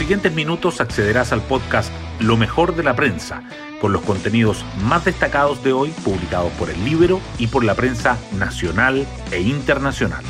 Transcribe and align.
siguientes 0.00 0.32
minutos 0.32 0.80
accederás 0.80 1.30
al 1.30 1.42
podcast 1.42 1.92
Lo 2.20 2.38
mejor 2.38 2.74
de 2.74 2.82
la 2.82 2.96
prensa, 2.96 3.42
con 3.82 3.92
los 3.92 4.00
contenidos 4.00 4.64
más 4.82 5.04
destacados 5.04 5.62
de 5.62 5.74
hoy 5.74 5.90
publicados 5.90 6.50
por 6.52 6.70
el 6.70 6.82
Libro 6.86 7.20
y 7.36 7.48
por 7.48 7.64
la 7.64 7.74
prensa 7.74 8.16
nacional 8.38 9.06
e 9.30 9.42
internacional. 9.42 10.24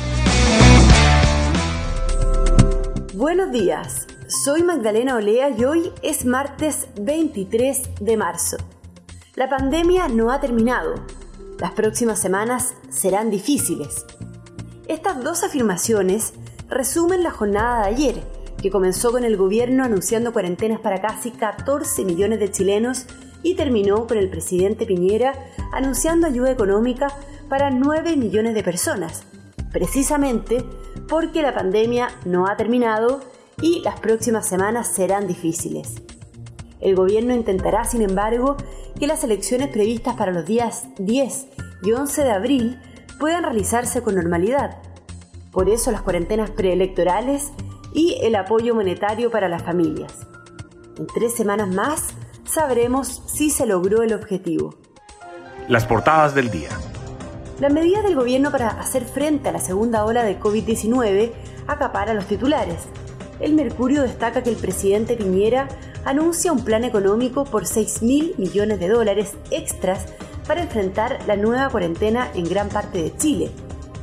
Buenos 3.13 3.53
días, 3.53 4.07
soy 4.43 4.61
Magdalena 4.61 5.15
Olea 5.15 5.51
y 5.57 5.63
hoy 5.63 5.93
es 6.03 6.25
martes 6.25 6.89
23 6.99 7.91
de 8.01 8.17
marzo. 8.17 8.57
La 9.35 9.47
pandemia 9.47 10.09
no 10.09 10.33
ha 10.33 10.41
terminado. 10.41 10.95
Las 11.59 11.71
próximas 11.71 12.19
semanas 12.19 12.73
serán 12.89 13.29
difíciles. 13.29 14.05
Estas 14.89 15.23
dos 15.23 15.45
afirmaciones 15.45 16.33
resumen 16.67 17.23
la 17.23 17.31
jornada 17.31 17.83
de 17.83 17.87
ayer, 17.87 18.40
que 18.61 18.69
comenzó 18.69 19.11
con 19.11 19.23
el 19.23 19.37
gobierno 19.37 19.83
anunciando 19.83 20.33
cuarentenas 20.33 20.79
para 20.79 21.01
casi 21.01 21.31
14 21.31 22.05
millones 22.05 22.39
de 22.39 22.51
chilenos 22.51 23.05
y 23.43 23.55
terminó 23.55 24.05
con 24.07 24.17
el 24.17 24.29
presidente 24.29 24.85
Piñera 24.85 25.33
anunciando 25.71 26.27
ayuda 26.27 26.51
económica 26.51 27.07
para 27.49 27.71
9 27.71 28.15
millones 28.17 28.53
de 28.53 28.63
personas, 28.63 29.23
precisamente 29.71 30.63
porque 31.07 31.41
la 31.41 31.53
pandemia 31.53 32.09
no 32.25 32.47
ha 32.47 32.55
terminado 32.55 33.21
y 33.61 33.81
las 33.81 33.99
próximas 33.99 34.47
semanas 34.47 34.87
serán 34.87 35.27
difíciles. 35.27 35.95
El 36.79 36.95
gobierno 36.95 37.33
intentará, 37.33 37.83
sin 37.85 38.01
embargo, 38.01 38.57
que 38.99 39.07
las 39.07 39.23
elecciones 39.23 39.69
previstas 39.69 40.15
para 40.15 40.31
los 40.31 40.45
días 40.45 40.87
10 40.97 41.47
y 41.83 41.91
11 41.91 42.23
de 42.23 42.31
abril 42.31 42.79
puedan 43.19 43.43
realizarse 43.43 44.01
con 44.01 44.15
normalidad. 44.15 44.77
Por 45.51 45.69
eso 45.69 45.91
las 45.91 46.01
cuarentenas 46.01 46.49
preelectorales 46.49 47.51
y 47.93 48.17
el 48.21 48.35
apoyo 48.35 48.75
monetario 48.75 49.31
para 49.31 49.49
las 49.49 49.63
familias. 49.63 50.13
En 50.97 51.07
tres 51.07 51.35
semanas 51.35 51.69
más 51.69 52.09
sabremos 52.43 53.23
si 53.27 53.49
se 53.49 53.65
logró 53.65 54.03
el 54.03 54.13
objetivo. 54.13 54.75
Las 55.67 55.85
portadas 55.85 56.35
del 56.35 56.51
día. 56.51 56.69
La 57.59 57.69
medida 57.69 58.01
del 58.01 58.15
gobierno 58.15 58.51
para 58.51 58.69
hacer 58.69 59.05
frente 59.05 59.49
a 59.49 59.51
la 59.51 59.59
segunda 59.59 60.03
ola 60.03 60.23
de 60.23 60.39
COVID-19 60.39 61.31
acapara 61.67 62.13
los 62.13 62.25
titulares. 62.25 62.87
El 63.39 63.53
Mercurio 63.53 64.01
destaca 64.01 64.43
que 64.43 64.49
el 64.49 64.55
presidente 64.55 65.15
Piñera 65.15 65.67
anuncia 66.05 66.51
un 66.51 66.63
plan 66.63 66.83
económico 66.83 67.45
por 67.45 67.65
6 67.65 68.01
mil 68.01 68.33
millones 68.37 68.79
de 68.79 68.89
dólares 68.89 69.35
extras 69.51 70.05
para 70.47 70.63
enfrentar 70.63 71.19
la 71.27 71.35
nueva 71.35 71.69
cuarentena 71.69 72.29
en 72.33 72.45
gran 72.45 72.69
parte 72.69 73.01
de 73.01 73.15
Chile. 73.15 73.51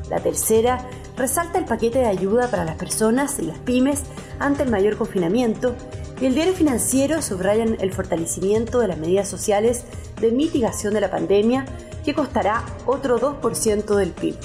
La 0.09 0.21
tercera 0.21 0.79
resalta 1.19 1.59
el 1.59 1.65
paquete 1.65 1.99
de 1.99 2.07
ayuda 2.07 2.49
para 2.49 2.65
las 2.65 2.77
personas 2.77 3.39
y 3.41 3.43
las 3.43 3.59
pymes 3.59 4.05
ante 4.39 4.63
el 4.63 4.71
mayor 4.71 4.97
confinamiento 4.97 5.75
y 6.21 6.27
el 6.27 6.35
diario 6.35 6.55
financiero 6.55 7.21
subrayan 7.23 7.77
el 7.81 7.93
fortalecimiento 7.93 8.79
de 8.79 8.89
las 8.89 8.99
medidas 8.99 9.29
sociales 9.29 9.85
de 10.21 10.31
mitigación 10.31 10.95
de 10.95 11.01
la 11.01 11.11
pandemia 11.11 11.67
que 12.05 12.15
costará 12.15 12.65
otro 12.87 13.19
2% 13.19 13.97
del 13.97 14.11
PIB. 14.11 14.37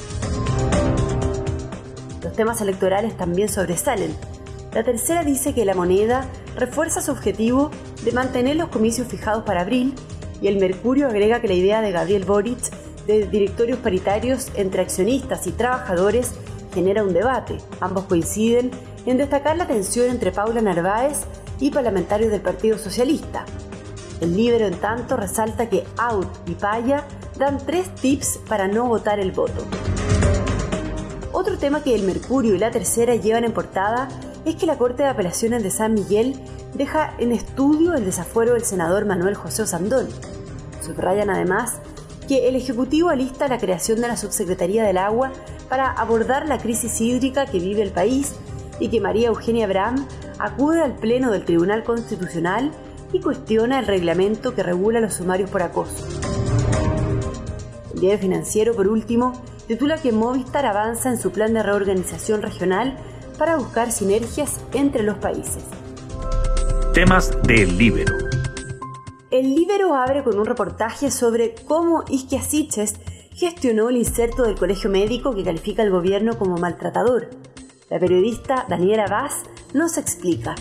Los 2.23 2.33
temas 2.33 2.59
electorales 2.61 3.15
también 3.15 3.49
sobresalen. 3.49 4.15
La 4.73 4.83
tercera 4.83 5.23
dice 5.23 5.53
que 5.53 5.65
la 5.65 5.75
moneda 5.75 6.25
refuerza 6.55 7.01
su 7.01 7.11
objetivo 7.11 7.69
de 8.03 8.11
mantener 8.13 8.55
los 8.55 8.69
comicios 8.69 9.07
fijados 9.07 9.43
para 9.43 9.61
abril 9.61 9.93
y 10.41 10.47
el 10.47 10.57
Mercurio 10.57 11.07
agrega 11.07 11.39
que 11.39 11.47
la 11.47 11.53
idea 11.53 11.81
de 11.81 11.91
Gabriel 11.91 12.25
Boric 12.25 12.71
de 13.05 13.27
directorios 13.27 13.77
paritarios 13.79 14.47
entre 14.55 14.81
accionistas 14.81 15.45
y 15.45 15.51
trabajadores 15.51 16.33
genera 16.73 17.03
un 17.03 17.13
debate. 17.13 17.57
Ambos 17.79 18.05
coinciden 18.05 18.71
en 19.05 19.17
destacar 19.17 19.57
la 19.57 19.67
tensión 19.67 20.09
entre 20.09 20.31
Paula 20.31 20.61
Narváez 20.61 21.21
y 21.59 21.71
parlamentarios 21.71 22.31
del 22.31 22.41
Partido 22.41 22.77
Socialista. 22.77 23.45
El 24.21 24.35
Libro, 24.35 24.65
en 24.65 24.75
tanto, 24.75 25.17
resalta 25.17 25.69
que 25.69 25.83
Out 25.97 26.27
y 26.47 26.55
Paya 26.55 27.05
dan 27.37 27.57
tres 27.57 27.93
tips 27.95 28.39
para 28.47 28.67
no 28.67 28.87
votar 28.87 29.19
el 29.19 29.31
voto. 29.31 29.65
Otro 31.31 31.57
tema 31.57 31.83
que 31.83 31.95
el 31.95 32.03
Mercurio 32.03 32.55
y 32.55 32.59
la 32.59 32.71
Tercera 32.71 33.15
llevan 33.15 33.43
en 33.43 33.53
portada 33.53 34.07
es 34.45 34.55
que 34.55 34.65
la 34.65 34.77
Corte 34.77 35.03
de 35.03 35.09
Apelaciones 35.09 35.63
de 35.63 35.71
San 35.71 35.93
Miguel 35.93 36.39
deja 36.73 37.15
en 37.17 37.31
estudio 37.31 37.93
el 37.93 38.05
desafuero 38.05 38.53
del 38.53 38.63
senador 38.63 39.05
Manuel 39.05 39.35
José 39.35 39.63
Osandón. 39.63 40.07
Subrayan 40.81 41.29
además 41.29 41.79
que 42.27 42.47
el 42.47 42.55
Ejecutivo 42.55 43.09
alista 43.09 43.47
la 43.47 43.57
creación 43.57 43.99
de 44.01 44.07
la 44.07 44.17
Subsecretaría 44.17 44.83
del 44.83 44.97
Agua 44.97 45.31
para 45.73 45.89
abordar 45.89 46.47
la 46.47 46.59
crisis 46.59 47.01
hídrica 47.01 47.47
que 47.47 47.57
vive 47.57 47.81
el 47.81 47.89
país 47.89 48.35
y 48.79 48.89
que 48.89 49.01
María 49.01 49.29
Eugenia 49.29 49.65
Bram 49.65 50.05
acude 50.37 50.83
al 50.83 50.93
Pleno 50.93 51.31
del 51.31 51.45
Tribunal 51.45 51.83
Constitucional 51.83 52.71
y 53.11 53.19
cuestiona 53.21 53.79
el 53.79 53.87
reglamento 53.87 54.53
que 54.53 54.61
regula 54.61 54.99
los 54.99 55.15
sumarios 55.15 55.49
por 55.49 55.63
acoso. 55.63 56.07
El 57.91 58.01
diario 58.01 58.19
financiero, 58.19 58.75
por 58.75 58.87
último, 58.87 59.33
titula 59.67 59.97
que 59.97 60.11
Movistar 60.11 60.67
avanza 60.67 61.09
en 61.09 61.19
su 61.19 61.31
plan 61.31 61.55
de 61.55 61.63
reorganización 61.63 62.43
regional 62.43 62.95
para 63.39 63.55
buscar 63.55 63.91
sinergias 63.91 64.59
entre 64.73 65.01
los 65.01 65.17
países. 65.17 65.63
Temas 66.93 67.31
del 67.47 67.79
Libero. 67.79 68.13
El 69.31 69.55
Libero 69.55 69.95
abre 69.95 70.23
con 70.23 70.37
un 70.37 70.45
reportaje 70.45 71.09
sobre 71.09 71.55
cómo 71.65 72.03
Isquia 72.09 72.43
gestionó 73.35 73.89
el 73.89 73.97
inserto 73.97 74.43
del 74.43 74.55
colegio 74.55 74.89
médico 74.89 75.35
que 75.35 75.43
califica 75.43 75.83
al 75.83 75.91
gobierno 75.91 76.37
como 76.37 76.57
maltratador. 76.57 77.29
La 77.89 77.99
periodista 77.99 78.65
Daniela 78.69 79.07
Vaz 79.07 79.43
nos 79.73 79.97
explica. 79.97 80.55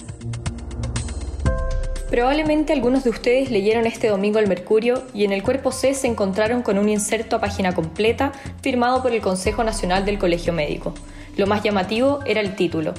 Probablemente 2.10 2.72
algunos 2.72 3.04
de 3.04 3.10
ustedes 3.10 3.50
leyeron 3.50 3.86
este 3.86 4.08
domingo 4.08 4.38
el 4.38 4.46
Mercurio 4.46 5.02
y 5.14 5.24
en 5.24 5.32
el 5.32 5.42
cuerpo 5.42 5.72
C 5.72 5.94
se 5.94 6.08
encontraron 6.08 6.62
con 6.62 6.76
un 6.76 6.88
inserto 6.88 7.36
a 7.36 7.40
página 7.40 7.74
completa 7.74 8.32
firmado 8.62 9.02
por 9.02 9.12
el 9.12 9.22
Consejo 9.22 9.64
Nacional 9.64 10.04
del 10.04 10.18
Colegio 10.18 10.52
Médico. 10.52 10.92
Lo 11.36 11.46
más 11.46 11.62
llamativo 11.62 12.20
era 12.26 12.42
el 12.42 12.54
título, 12.54 12.92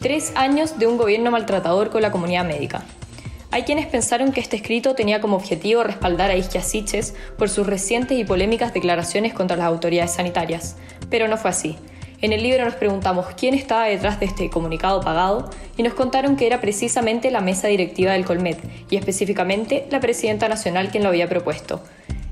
Tres 0.00 0.32
años 0.36 0.78
de 0.78 0.86
un 0.86 0.96
gobierno 0.96 1.32
maltratador 1.32 1.90
con 1.90 2.02
la 2.02 2.12
comunidad 2.12 2.46
médica. 2.46 2.84
Hay 3.50 3.62
quienes 3.62 3.86
pensaron 3.86 4.32
que 4.32 4.40
este 4.40 4.56
escrito 4.56 4.94
tenía 4.94 5.22
como 5.22 5.36
objetivo 5.36 5.82
respaldar 5.82 6.30
a 6.30 6.36
Isquia 6.36 6.62
Siches 6.62 7.14
por 7.38 7.48
sus 7.48 7.66
recientes 7.66 8.18
y 8.18 8.24
polémicas 8.24 8.74
declaraciones 8.74 9.32
contra 9.32 9.56
las 9.56 9.66
autoridades 9.66 10.12
sanitarias, 10.12 10.76
pero 11.08 11.28
no 11.28 11.38
fue 11.38 11.50
así. 11.50 11.76
En 12.20 12.32
el 12.32 12.42
libro 12.42 12.64
nos 12.64 12.74
preguntamos 12.74 13.26
quién 13.38 13.54
estaba 13.54 13.86
detrás 13.86 14.20
de 14.20 14.26
este 14.26 14.50
comunicado 14.50 15.00
pagado 15.00 15.48
y 15.78 15.82
nos 15.82 15.94
contaron 15.94 16.36
que 16.36 16.46
era 16.46 16.60
precisamente 16.60 17.30
la 17.30 17.40
mesa 17.40 17.68
directiva 17.68 18.12
del 18.12 18.26
Colmet 18.26 18.58
y 18.90 18.96
específicamente 18.96 19.86
la 19.90 20.00
presidenta 20.00 20.48
nacional 20.48 20.90
quien 20.90 21.04
lo 21.04 21.08
había 21.08 21.28
propuesto. 21.28 21.80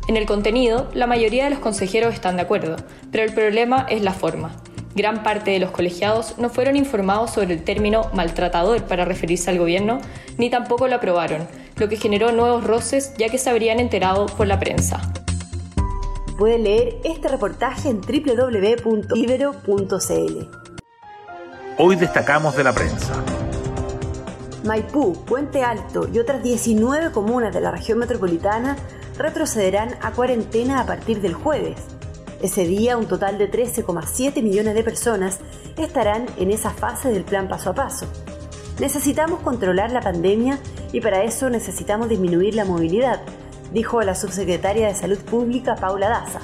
En 0.08 0.16
el 0.16 0.26
contenido, 0.26 0.90
la 0.92 1.06
mayoría 1.06 1.44
de 1.44 1.50
los 1.50 1.60
consejeros 1.60 2.12
están 2.12 2.36
de 2.36 2.42
acuerdo, 2.42 2.76
pero 3.10 3.24
el 3.24 3.32
problema 3.32 3.86
es 3.88 4.02
la 4.02 4.12
forma. 4.12 4.54
Gran 4.96 5.22
parte 5.22 5.50
de 5.50 5.58
los 5.58 5.72
colegiados 5.72 6.38
no 6.38 6.48
fueron 6.48 6.74
informados 6.74 7.30
sobre 7.32 7.52
el 7.52 7.62
término 7.62 8.10
maltratador 8.14 8.82
para 8.84 9.04
referirse 9.04 9.50
al 9.50 9.58
gobierno, 9.58 10.00
ni 10.38 10.48
tampoco 10.48 10.88
lo 10.88 10.96
aprobaron, 10.96 11.46
lo 11.76 11.90
que 11.90 11.98
generó 11.98 12.32
nuevos 12.32 12.64
roces 12.64 13.12
ya 13.18 13.28
que 13.28 13.36
se 13.36 13.50
habrían 13.50 13.78
enterado 13.78 14.24
por 14.24 14.46
la 14.46 14.58
prensa. 14.58 15.02
Puede 16.38 16.58
leer 16.58 16.96
este 17.04 17.28
reportaje 17.28 17.90
en 17.90 18.00
www.libero.cl. 18.00 18.96
Hoy 21.76 21.96
destacamos 21.96 22.56
de 22.56 22.64
la 22.64 22.72
prensa. 22.72 23.22
Maipú, 24.64 25.12
Puente 25.26 25.62
Alto 25.62 26.08
y 26.10 26.18
otras 26.20 26.42
19 26.42 27.12
comunas 27.12 27.52
de 27.52 27.60
la 27.60 27.70
región 27.70 27.98
metropolitana 27.98 28.78
retrocederán 29.18 29.90
a 30.00 30.12
cuarentena 30.12 30.80
a 30.80 30.86
partir 30.86 31.20
del 31.20 31.34
jueves. 31.34 31.76
Ese 32.42 32.66
día, 32.66 32.96
un 32.96 33.06
total 33.06 33.38
de 33.38 33.50
13,7 33.50 34.42
millones 34.42 34.74
de 34.74 34.84
personas 34.84 35.38
estarán 35.78 36.26
en 36.36 36.50
esa 36.50 36.70
fase 36.70 37.10
del 37.10 37.24
plan 37.24 37.48
paso 37.48 37.70
a 37.70 37.74
paso. 37.74 38.06
Necesitamos 38.78 39.40
controlar 39.40 39.90
la 39.90 40.02
pandemia 40.02 40.58
y 40.92 41.00
para 41.00 41.24
eso 41.24 41.48
necesitamos 41.48 42.10
disminuir 42.10 42.54
la 42.54 42.66
movilidad, 42.66 43.22
dijo 43.72 44.02
la 44.02 44.14
subsecretaria 44.14 44.88
de 44.88 44.94
Salud 44.94 45.18
Pública 45.18 45.76
Paula 45.76 46.08
Daza. 46.08 46.40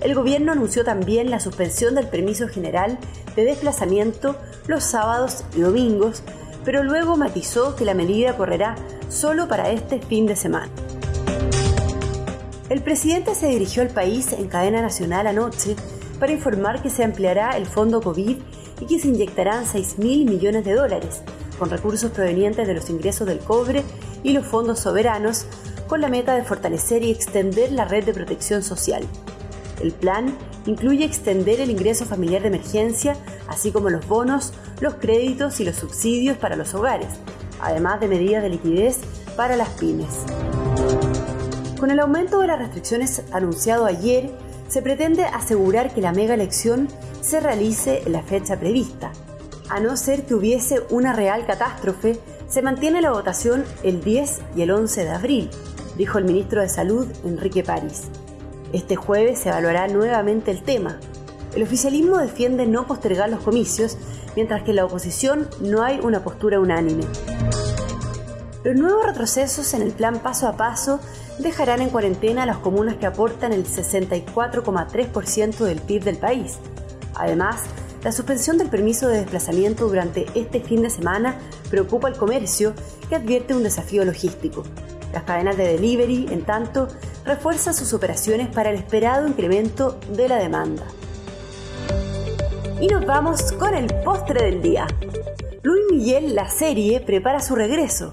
El 0.00 0.14
gobierno 0.14 0.52
anunció 0.52 0.84
también 0.84 1.30
la 1.30 1.40
suspensión 1.40 1.94
del 1.94 2.08
permiso 2.08 2.48
general 2.48 2.98
de 3.34 3.44
desplazamiento 3.44 4.36
los 4.66 4.84
sábados 4.84 5.44
y 5.54 5.60
domingos, 5.60 6.22
pero 6.64 6.82
luego 6.82 7.16
matizó 7.16 7.76
que 7.76 7.84
la 7.84 7.94
medida 7.94 8.36
correrá 8.36 8.74
solo 9.10 9.46
para 9.48 9.70
este 9.70 10.00
fin 10.00 10.26
de 10.26 10.36
semana. 10.36 10.70
El 12.68 12.82
presidente 12.82 13.36
se 13.36 13.46
dirigió 13.46 13.82
al 13.82 13.90
país 13.90 14.32
en 14.32 14.48
cadena 14.48 14.82
nacional 14.82 15.28
anoche 15.28 15.76
para 16.18 16.32
informar 16.32 16.82
que 16.82 16.90
se 16.90 17.04
ampliará 17.04 17.56
el 17.56 17.66
fondo 17.66 18.00
COVID 18.00 18.36
y 18.80 18.86
que 18.86 18.98
se 18.98 19.08
inyectarán 19.08 19.66
6 19.66 19.98
mil 19.98 20.28
millones 20.28 20.64
de 20.64 20.74
dólares 20.74 21.22
con 21.60 21.70
recursos 21.70 22.10
provenientes 22.10 22.66
de 22.66 22.74
los 22.74 22.90
ingresos 22.90 23.26
del 23.26 23.38
cobre 23.38 23.84
y 24.24 24.32
los 24.32 24.44
fondos 24.44 24.80
soberanos 24.80 25.46
con 25.86 26.00
la 26.00 26.08
meta 26.08 26.34
de 26.34 26.42
fortalecer 26.42 27.04
y 27.04 27.10
extender 27.12 27.70
la 27.70 27.84
red 27.84 28.04
de 28.04 28.12
protección 28.12 28.64
social. 28.64 29.04
El 29.80 29.92
plan 29.92 30.36
incluye 30.66 31.04
extender 31.04 31.60
el 31.60 31.70
ingreso 31.70 32.04
familiar 32.04 32.42
de 32.42 32.48
emergencia, 32.48 33.16
así 33.46 33.70
como 33.70 33.90
los 33.90 34.08
bonos, 34.08 34.52
los 34.80 34.94
créditos 34.94 35.60
y 35.60 35.64
los 35.64 35.76
subsidios 35.76 36.36
para 36.36 36.56
los 36.56 36.74
hogares. 36.74 37.08
además 37.58 38.00
de 38.00 38.08
medidas 38.08 38.42
de 38.42 38.50
liquidez 38.50 38.98
para 39.34 39.56
las 39.56 39.70
pymes. 39.70 40.26
Con 41.86 41.92
el 41.92 42.00
aumento 42.00 42.40
de 42.40 42.48
las 42.48 42.58
restricciones 42.58 43.22
anunciado 43.30 43.86
ayer, 43.86 44.28
se 44.66 44.82
pretende 44.82 45.22
asegurar 45.22 45.94
que 45.94 46.00
la 46.00 46.10
mega 46.10 46.34
elección 46.34 46.88
se 47.20 47.38
realice 47.38 48.02
en 48.04 48.10
la 48.10 48.24
fecha 48.24 48.58
prevista. 48.58 49.12
A 49.68 49.78
no 49.78 49.96
ser 49.96 50.26
que 50.26 50.34
hubiese 50.34 50.82
una 50.90 51.12
real 51.12 51.46
catástrofe, 51.46 52.18
se 52.48 52.60
mantiene 52.60 53.00
la 53.02 53.12
votación 53.12 53.64
el 53.84 54.02
10 54.02 54.40
y 54.56 54.62
el 54.62 54.72
11 54.72 55.04
de 55.04 55.10
abril, 55.10 55.50
dijo 55.96 56.18
el 56.18 56.24
ministro 56.24 56.60
de 56.60 56.68
Salud, 56.68 57.06
Enrique 57.24 57.62
París. 57.62 58.08
Este 58.72 58.96
jueves 58.96 59.38
se 59.38 59.50
evaluará 59.50 59.86
nuevamente 59.86 60.50
el 60.50 60.64
tema. 60.64 60.98
El 61.54 61.62
oficialismo 61.62 62.18
defiende 62.18 62.66
no 62.66 62.88
postergar 62.88 63.30
los 63.30 63.44
comicios, 63.44 63.96
mientras 64.34 64.64
que 64.64 64.70
en 64.70 64.78
la 64.78 64.86
oposición 64.86 65.48
no 65.60 65.84
hay 65.84 66.00
una 66.02 66.24
postura 66.24 66.58
unánime. 66.58 67.04
Los 68.66 68.74
nuevos 68.74 69.06
retrocesos 69.06 69.72
en 69.74 69.82
el 69.82 69.92
plan 69.92 70.18
paso 70.18 70.48
a 70.48 70.56
paso 70.56 70.98
dejarán 71.38 71.80
en 71.82 71.88
cuarentena 71.88 72.42
a 72.42 72.46
las 72.46 72.58
comunas 72.58 72.96
que 72.96 73.06
aportan 73.06 73.52
el 73.52 73.64
64,3% 73.64 75.58
del 75.58 75.80
PIB 75.80 76.02
del 76.02 76.16
país. 76.16 76.58
Además, 77.14 77.62
la 78.02 78.10
suspensión 78.10 78.58
del 78.58 78.68
permiso 78.68 79.06
de 79.06 79.18
desplazamiento 79.18 79.86
durante 79.86 80.26
este 80.34 80.60
fin 80.60 80.82
de 80.82 80.90
semana 80.90 81.38
preocupa 81.70 82.08
al 82.08 82.16
comercio, 82.16 82.74
que 83.08 83.14
advierte 83.14 83.54
un 83.54 83.62
desafío 83.62 84.04
logístico. 84.04 84.64
Las 85.12 85.22
cadenas 85.22 85.56
de 85.56 85.68
delivery, 85.68 86.26
en 86.32 86.44
tanto, 86.44 86.88
refuerzan 87.24 87.72
sus 87.72 87.92
operaciones 87.92 88.48
para 88.48 88.70
el 88.70 88.76
esperado 88.78 89.28
incremento 89.28 90.00
de 90.10 90.28
la 90.28 90.38
demanda. 90.38 90.86
Y 92.80 92.88
nos 92.88 93.06
vamos 93.06 93.52
con 93.52 93.74
el 93.74 93.94
postre 94.02 94.44
del 94.44 94.60
día. 94.60 94.88
Luis 95.62 95.84
Miguel, 95.88 96.34
la 96.34 96.50
serie, 96.50 96.98
prepara 96.98 97.38
su 97.40 97.54
regreso. 97.54 98.12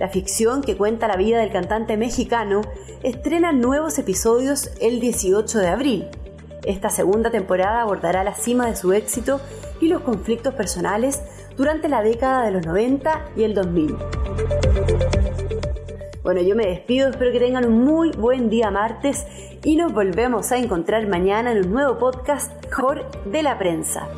La 0.00 0.08
ficción 0.08 0.62
que 0.62 0.78
cuenta 0.78 1.08
la 1.08 1.16
vida 1.18 1.40
del 1.40 1.52
cantante 1.52 1.98
mexicano 1.98 2.62
estrena 3.02 3.52
nuevos 3.52 3.98
episodios 3.98 4.70
el 4.80 4.98
18 4.98 5.58
de 5.58 5.68
abril. 5.68 6.08
Esta 6.64 6.88
segunda 6.88 7.30
temporada 7.30 7.82
abordará 7.82 8.24
la 8.24 8.34
cima 8.34 8.66
de 8.66 8.76
su 8.76 8.94
éxito 8.94 9.42
y 9.78 9.88
los 9.88 10.00
conflictos 10.00 10.54
personales 10.54 11.20
durante 11.54 11.90
la 11.90 12.00
década 12.00 12.46
de 12.46 12.50
los 12.50 12.64
90 12.64 13.26
y 13.36 13.42
el 13.42 13.52
2000. 13.52 13.96
Bueno, 16.22 16.40
yo 16.40 16.56
me 16.56 16.64
despido, 16.64 17.10
espero 17.10 17.30
que 17.30 17.38
tengan 17.38 17.66
un 17.66 17.84
muy 17.84 18.10
buen 18.12 18.48
día 18.48 18.70
martes 18.70 19.26
y 19.64 19.76
nos 19.76 19.92
volvemos 19.92 20.50
a 20.50 20.56
encontrar 20.56 21.06
mañana 21.08 21.52
en 21.52 21.66
un 21.66 21.72
nuevo 21.72 21.98
podcast 21.98 22.50
de 23.26 23.42
la 23.42 23.58
Prensa. 23.58 24.08